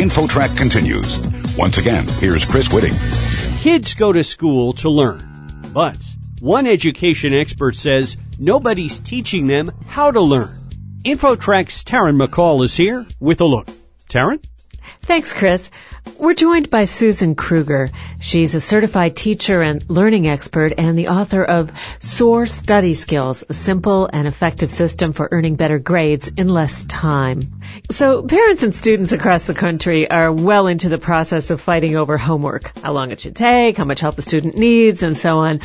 [0.00, 1.58] InfoTrack continues.
[1.58, 2.94] Once again, here's Chris Whitting.
[3.60, 6.02] Kids go to school to learn, but
[6.40, 10.58] one education expert says nobody's teaching them how to learn.
[11.04, 13.68] InfoTrack's Taryn McCall is here with a look.
[14.08, 14.42] Taryn?
[15.02, 15.70] Thanks, Chris.
[16.18, 17.90] We're joined by Susan Kruger.
[18.20, 23.54] She's a certified teacher and learning expert and the author of SOAR Study Skills, a
[23.54, 27.60] simple and effective system for earning better grades in less time.
[27.90, 32.18] So parents and students across the country are well into the process of fighting over
[32.18, 35.60] homework, how long it should take, how much help the student needs, and so on.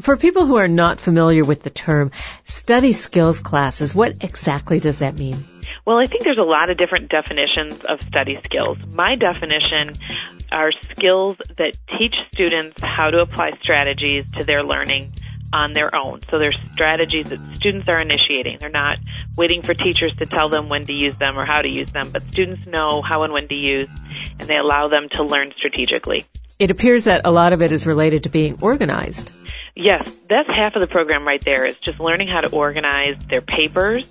[0.00, 2.10] For people who are not familiar with the term
[2.44, 5.44] study skills classes, what exactly does that mean?
[5.90, 8.78] Well, I think there's a lot of different definitions of study skills.
[8.92, 9.94] My definition
[10.52, 15.12] are skills that teach students how to apply strategies to their learning
[15.52, 16.20] on their own.
[16.30, 18.58] So they're strategies that students are initiating.
[18.60, 18.98] They're not
[19.36, 22.10] waiting for teachers to tell them when to use them or how to use them,
[22.12, 23.88] but students know how and when to use
[24.38, 26.24] and they allow them to learn strategically.
[26.60, 29.32] It appears that a lot of it is related to being organized.
[29.74, 33.40] Yes, that's half of the program right there is just learning how to organize their
[33.40, 34.04] papers,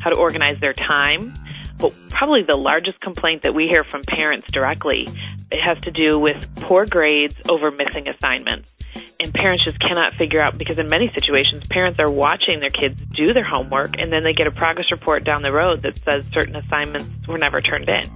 [0.00, 1.34] how to organize their time.
[1.78, 5.06] But probably the largest complaint that we hear from parents directly
[5.50, 8.72] it has to do with poor grades over missing assignments.
[9.20, 13.00] And parents just cannot figure out because in many situations parents are watching their kids
[13.12, 16.24] do their homework and then they get a progress report down the road that says
[16.32, 18.10] certain assignments were never turned in.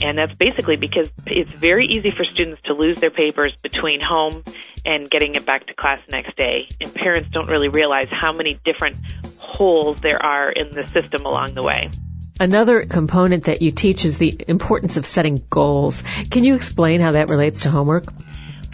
[0.00, 4.44] And that's basically because it's very easy for students to lose their papers between home
[4.84, 6.68] and getting it back to class next day.
[6.80, 8.96] And parents don't really realize how many different
[9.38, 11.90] holes there are in the system along the way.
[12.38, 16.02] Another component that you teach is the importance of setting goals.
[16.30, 18.12] Can you explain how that relates to homework?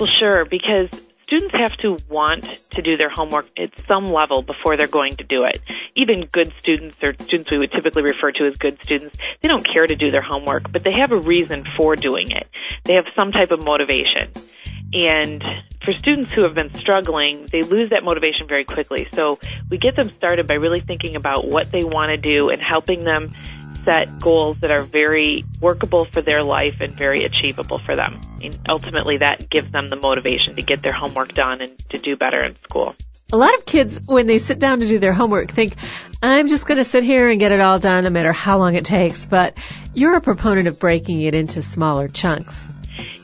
[0.00, 0.88] Well, sure, because
[1.32, 5.24] students have to want to do their homework at some level before they're going to
[5.24, 5.62] do it.
[5.96, 9.66] Even good students or students we would typically refer to as good students, they don't
[9.66, 12.46] care to do their homework, but they have a reason for doing it.
[12.84, 14.30] They have some type of motivation.
[14.92, 15.42] And
[15.82, 19.08] for students who have been struggling, they lose that motivation very quickly.
[19.14, 19.38] So
[19.70, 23.04] we get them started by really thinking about what they want to do and helping
[23.04, 23.32] them
[23.84, 28.20] set goals that are very workable for their life and very achievable for them.
[28.42, 32.16] And ultimately that gives them the motivation to get their homework done and to do
[32.16, 32.94] better in school.
[33.32, 35.74] A lot of kids, when they sit down to do their homework, think,
[36.22, 38.74] I'm just going to sit here and get it all done no matter how long
[38.74, 39.24] it takes.
[39.24, 39.56] But
[39.94, 42.68] you're a proponent of breaking it into smaller chunks.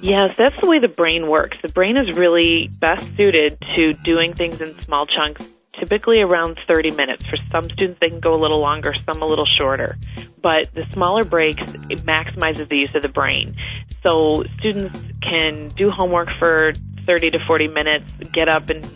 [0.01, 1.59] Yes, that's the way the brain works.
[1.61, 5.47] The brain is really best suited to doing things in small chunks,
[5.79, 7.25] typically around 30 minutes.
[7.27, 9.97] For some students, they can go a little longer, some a little shorter.
[10.41, 13.57] But the smaller breaks, it maximizes the use of the brain.
[14.03, 16.73] So students can do homework for
[17.07, 18.87] 30 to 40 minutes, get up and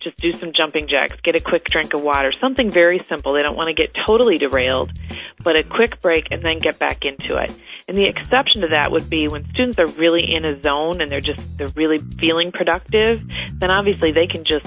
[0.00, 3.34] just do some jumping jacks, get a quick drink of water, something very simple.
[3.34, 4.92] They don't want to get totally derailed,
[5.42, 7.52] but a quick break and then get back into it.
[7.86, 11.10] And the exception to that would be when students are really in a zone and
[11.10, 13.20] they're just, they're really feeling productive,
[13.58, 14.66] then obviously they can just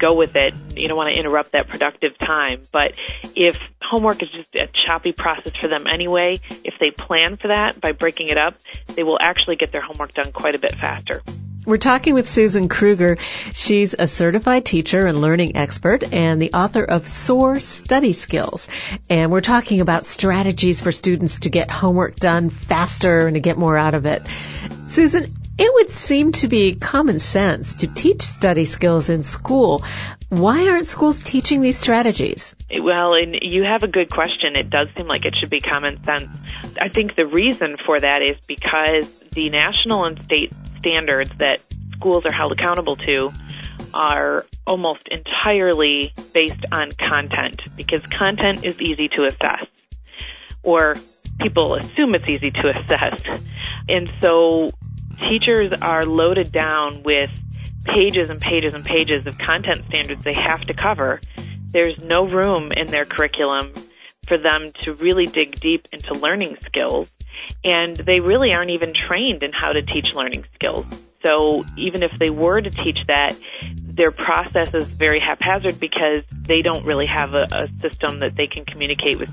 [0.00, 0.54] go with it.
[0.76, 2.62] You don't want to interrupt that productive time.
[2.72, 2.94] But
[3.36, 7.80] if homework is just a choppy process for them anyway, if they plan for that
[7.80, 8.54] by breaking it up,
[8.88, 11.22] they will actually get their homework done quite a bit faster.
[11.66, 13.18] We're talking with Susan Kruger.
[13.52, 18.66] She's a certified teacher and learning expert and the author of SOAR Study Skills.
[19.10, 23.58] And we're talking about strategies for students to get homework done faster and to get
[23.58, 24.22] more out of it.
[24.86, 29.84] Susan, it would seem to be common sense to teach study skills in school.
[30.28, 32.54] Why aren't schools teaching these strategies?
[32.78, 34.56] Well, and you have a good question.
[34.56, 36.34] It does seem like it should be common sense.
[36.80, 41.60] I think the reason for that is because the national and state standards that
[41.96, 43.30] schools are held accountable to
[43.92, 49.66] are almost entirely based on content because content is easy to assess
[50.62, 50.94] or
[51.40, 53.20] people assume it's easy to assess.
[53.88, 54.70] And so
[55.28, 57.30] teachers are loaded down with
[57.84, 61.20] pages and pages and pages of content standards they have to cover.
[61.72, 63.72] There's no room in their curriculum
[64.26, 67.12] for them to really dig deep into learning skills
[67.64, 70.86] and they really aren't even trained in how to teach learning skills.
[71.22, 73.36] So even if they were to teach that,
[73.76, 78.46] their process is very haphazard because they don't really have a, a system that they
[78.46, 79.30] can communicate with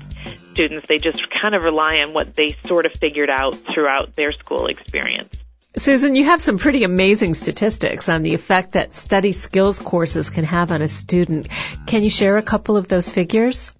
[0.50, 0.86] students.
[0.86, 4.66] They just kind of rely on what they sort of figured out throughout their school
[4.66, 5.34] experience.
[5.76, 10.44] Susan, you have some pretty amazing statistics on the effect that study skills courses can
[10.44, 11.48] have on a student.
[11.86, 13.74] Can you share a couple of those figures?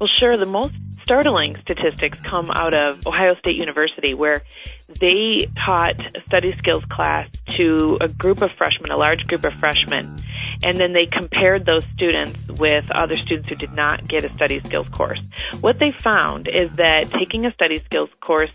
[0.00, 0.36] Well, sure.
[0.36, 4.42] The most startling statistics come out of Ohio State University where
[5.00, 9.52] they taught a study skills class to a group of freshmen, a large group of
[9.54, 10.18] freshmen,
[10.62, 14.60] and then they compared those students with other students who did not get a study
[14.64, 15.20] skills course.
[15.60, 18.50] What they found is that taking a study skills course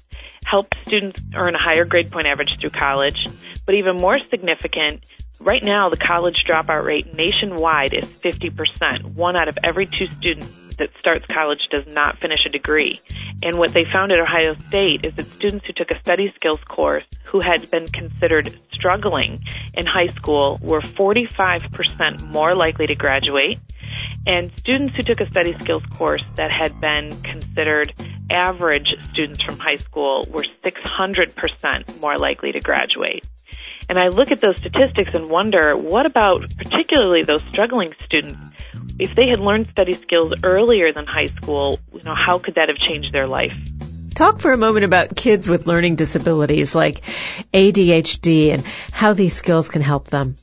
[0.50, 3.28] help students earn a higher grade point average through college.
[3.66, 5.06] But even more significant,
[5.40, 9.14] right now the college dropout rate nationwide is 50%.
[9.14, 13.00] One out of every two students that starts college does not finish a degree.
[13.44, 16.60] And what they found at Ohio State is that students who took a study skills
[16.68, 19.40] course who had been considered struggling
[19.76, 23.60] in high school were 45% more likely to graduate.
[24.28, 27.94] And students who took a study skills course that had been considered
[28.30, 33.26] average students from high school were 600% more likely to graduate.
[33.88, 38.40] And I look at those statistics and wonder, what about particularly those struggling students?
[39.00, 42.70] If they had learned study skills earlier than high school, you know, how could that
[42.70, 43.56] have changed their life?
[44.14, 47.02] Talk for a moment about kids with learning disabilities like
[47.54, 50.36] ADHD and how these skills can help them.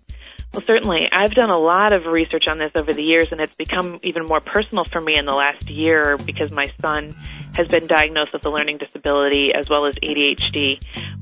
[0.57, 1.07] Well, certainly.
[1.13, 4.25] I've done a lot of research on this over the years, and it's become even
[4.25, 7.15] more personal for me in the last year because my son
[7.55, 10.81] has been diagnosed with a learning disability as well as ADHD.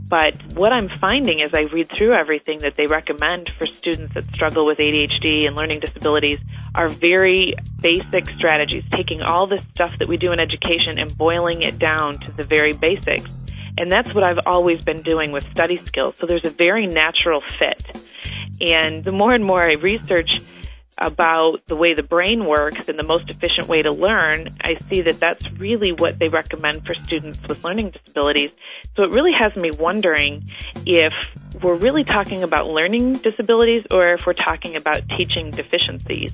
[0.08, 4.24] But what I'm finding as I read through everything that they recommend for students that
[4.26, 6.38] struggle with ADHD and learning disabilities
[6.72, 11.62] are very basic strategies, taking all this stuff that we do in education and boiling
[11.62, 13.28] it down to the very basics.
[13.78, 16.14] And that's what I've always been doing with study skills.
[16.20, 17.82] So there's a very natural fit.
[18.60, 20.40] And the more and more I research
[20.96, 25.02] about the way the brain works and the most efficient way to learn, I see
[25.02, 28.50] that that's really what they recommend for students with learning disabilities.
[28.96, 30.48] So it really has me wondering
[30.86, 31.12] if
[31.62, 36.32] we're really talking about learning disabilities or if we're talking about teaching deficiencies.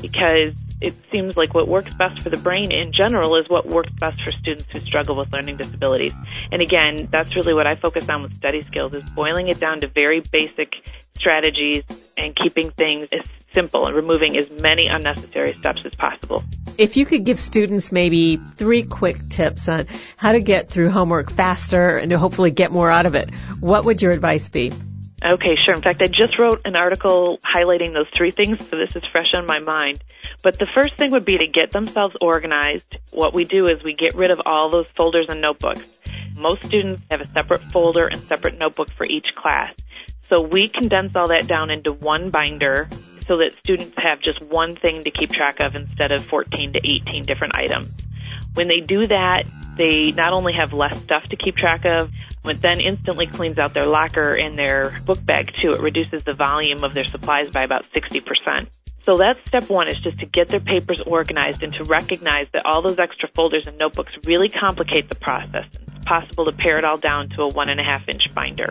[0.00, 3.90] Because it seems like what works best for the brain in general is what works
[3.98, 6.12] best for students who struggle with learning disabilities.
[6.52, 9.80] And again, that's really what I focus on with study skills is boiling it down
[9.80, 10.76] to very basic
[11.18, 11.84] strategies
[12.16, 13.24] and keeping things as
[13.54, 16.44] simple and removing as many unnecessary steps as possible.
[16.76, 19.86] If you could give students maybe three quick tips on
[20.16, 23.30] how to get through homework faster and to hopefully get more out of it,
[23.60, 24.72] what would your advice be?
[25.24, 25.74] Okay, sure.
[25.74, 29.34] In fact, I just wrote an article highlighting those three things, so this is fresh
[29.34, 30.04] on my mind.
[30.44, 32.98] But the first thing would be to get themselves organized.
[33.10, 35.84] What we do is we get rid of all those folders and notebooks.
[36.36, 39.74] Most students have a separate folder and separate notebook for each class.
[40.28, 42.88] So we condense all that down into one binder
[43.26, 46.78] so that students have just one thing to keep track of instead of 14 to
[46.78, 47.90] 18 different items.
[48.54, 49.44] When they do that,
[49.76, 52.10] they not only have less stuff to keep track of,
[52.42, 55.70] but then instantly cleans out their locker and their book bag too.
[55.70, 58.68] It reduces the volume of their supplies by about 60%.
[59.00, 62.66] So that's step one is just to get their papers organized and to recognize that
[62.66, 65.64] all those extra folders and notebooks really complicate the process.
[65.72, 68.68] It's possible to pare it all down to a one and a half inch binder.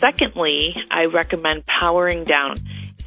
[0.00, 2.56] Secondly, I recommend powering down.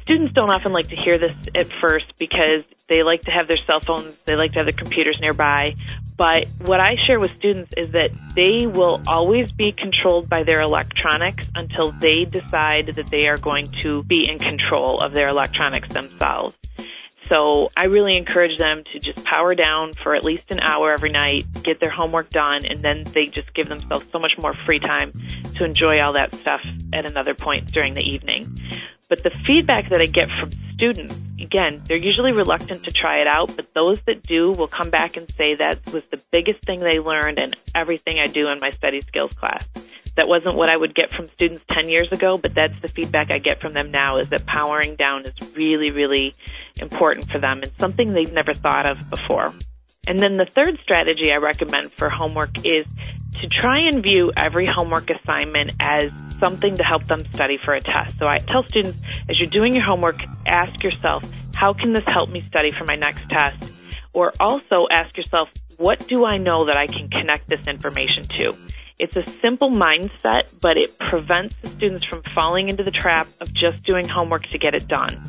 [0.02, 3.58] Students don't often like to hear this at first because they like to have their
[3.66, 5.74] cell phones, they like to have their computers nearby.
[6.16, 10.60] But what I share with students is that they will always be controlled by their
[10.60, 15.92] electronics until they decide that they are going to be in control of their electronics
[15.92, 16.56] themselves.
[17.28, 21.10] So I really encourage them to just power down for at least an hour every
[21.10, 24.78] night, get their homework done, and then they just give themselves so much more free
[24.78, 25.12] time
[25.56, 26.60] to enjoy all that stuff
[26.92, 28.58] at another point during the evening.
[29.08, 33.26] But the feedback that I get from students, again, they're usually reluctant to try it
[33.26, 36.80] out, but those that do will come back and say that was the biggest thing
[36.80, 39.64] they learned in everything I do in my study skills class.
[40.16, 43.30] That wasn't what I would get from students 10 years ago, but that's the feedback
[43.30, 46.34] I get from them now is that powering down is really, really
[46.76, 49.52] important for them and something they've never thought of before.
[50.06, 52.86] And then the third strategy I recommend for homework is
[53.40, 57.80] to try and view every homework assignment as something to help them study for a
[57.80, 58.18] test.
[58.18, 62.30] So I tell students, as you're doing your homework, ask yourself, how can this help
[62.30, 63.70] me study for my next test?
[64.12, 68.54] Or also ask yourself, what do I know that I can connect this information to?
[68.98, 73.52] It's a simple mindset, but it prevents the students from falling into the trap of
[73.52, 75.20] just doing homework to get it done.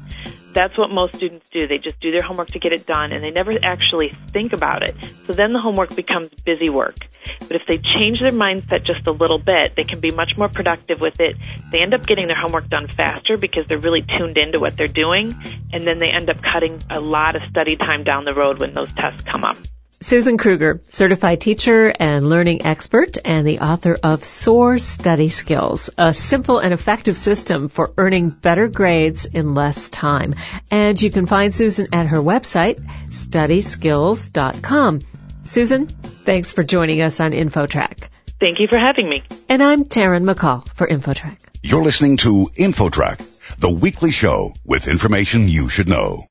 [0.53, 1.67] That's what most students do.
[1.67, 4.83] They just do their homework to get it done and they never actually think about
[4.83, 4.95] it.
[5.25, 6.95] So then the homework becomes busy work.
[7.41, 10.47] But if they change their mindset just a little bit, they can be much more
[10.47, 11.35] productive with it.
[11.71, 14.87] They end up getting their homework done faster because they're really tuned into what they're
[14.87, 15.33] doing.
[15.73, 18.73] And then they end up cutting a lot of study time down the road when
[18.73, 19.57] those tests come up.
[20.01, 26.13] Susan Kruger, certified teacher and learning expert and the author of SOAR Study Skills, a
[26.13, 30.35] simple and effective system for earning better grades in less time.
[30.69, 35.01] And you can find Susan at her website, studyskills.com.
[35.43, 38.09] Susan, thanks for joining us on InfoTrack.
[38.39, 39.23] Thank you for having me.
[39.47, 41.37] And I'm Taryn McCall for InfoTrack.
[41.63, 46.23] You're listening to InfoTrack, the weekly show with information you should know.